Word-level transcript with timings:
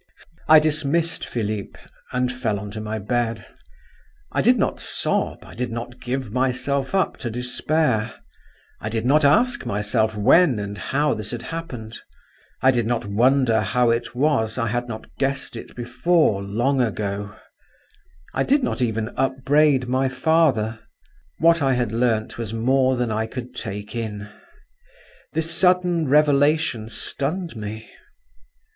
I 0.49 0.57
dismissed 0.57 1.27
Philip, 1.27 1.77
and 2.11 2.31
fell 2.31 2.57
on 2.59 2.71
to 2.71 2.81
my 2.81 2.97
bed. 2.97 3.45
I 4.31 4.41
did 4.41 4.57
not 4.57 4.79
sob, 4.79 5.43
I 5.45 5.53
did 5.53 5.69
not 5.71 5.99
give 5.99 6.33
myself 6.33 6.95
up 6.95 7.17
to 7.17 7.29
despair; 7.29 8.15
I 8.79 8.89
did 8.89 9.05
not 9.05 9.23
ask 9.23 9.63
myself 9.63 10.15
when 10.15 10.57
and 10.57 10.75
how 10.75 11.13
this 11.13 11.29
had 11.29 11.43
happened; 11.43 11.99
I 12.63 12.71
did 12.71 12.87
not 12.87 13.05
wonder 13.05 13.61
how 13.61 13.91
it 13.91 14.15
was 14.15 14.57
I 14.57 14.69
had 14.69 14.87
not 14.87 15.05
guessed 15.19 15.55
it 15.55 15.75
before, 15.75 16.41
long 16.41 16.81
ago; 16.81 17.35
I 18.33 18.41
did 18.41 18.63
not 18.63 18.81
even 18.81 19.13
upbraid 19.17 19.87
my 19.87 20.09
father…. 20.09 20.79
What 21.37 21.61
I 21.61 21.73
had 21.75 21.91
learnt 21.91 22.39
was 22.39 22.55
more 22.55 22.95
than 22.95 23.11
I 23.11 23.27
could 23.27 23.53
take 23.53 23.95
in; 23.95 24.29
this 25.33 25.51
sudden 25.51 26.07
revelation 26.07 26.89
stunned 26.89 27.55
me…. 27.55 27.87